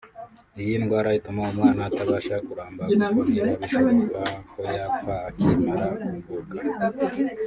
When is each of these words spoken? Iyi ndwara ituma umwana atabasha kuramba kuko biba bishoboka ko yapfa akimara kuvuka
Iyi 0.61 0.73
ndwara 0.83 1.09
ituma 1.19 1.41
umwana 1.51 1.81
atabasha 1.89 2.35
kuramba 2.45 2.83
kuko 2.87 3.19
biba 3.27 3.51
bishoboka 3.61 4.15
ko 4.53 4.59
yapfa 4.77 5.13
akimara 5.29 5.87
kuvuka 6.27 6.55